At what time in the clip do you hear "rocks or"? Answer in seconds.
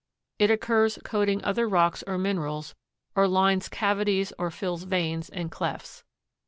1.69-2.17